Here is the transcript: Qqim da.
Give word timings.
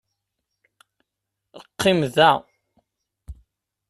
Qqim 1.67 1.99
da. 2.15 2.31